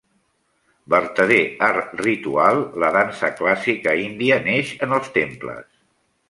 Verdader 0.93 1.43
art 1.67 1.93
ritual, 2.05 2.63
la 2.85 2.89
dansa 2.97 3.29
clàssica 3.43 3.95
índia 4.07 4.41
neix 4.49 4.73
en 4.89 4.97
els 4.99 5.13
temples. 5.21 5.71